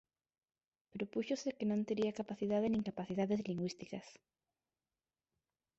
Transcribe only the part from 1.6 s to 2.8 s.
non tería capacidade